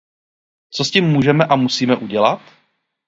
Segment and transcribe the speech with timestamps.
[0.73, 2.41] Co s tím můžeme a musíme udělat?